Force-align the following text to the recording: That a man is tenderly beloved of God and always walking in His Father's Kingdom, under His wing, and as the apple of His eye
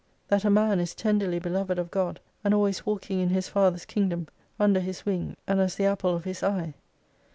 That 0.29 0.43
a 0.43 0.49
man 0.49 0.79
is 0.79 0.95
tenderly 0.95 1.37
beloved 1.37 1.77
of 1.77 1.91
God 1.91 2.19
and 2.43 2.55
always 2.55 2.87
walking 2.87 3.19
in 3.19 3.29
His 3.29 3.47
Father's 3.49 3.85
Kingdom, 3.85 4.29
under 4.59 4.79
His 4.79 5.05
wing, 5.05 5.37
and 5.45 5.59
as 5.59 5.75
the 5.75 5.85
apple 5.85 6.15
of 6.15 6.23
His 6.23 6.41
eye 6.41 6.73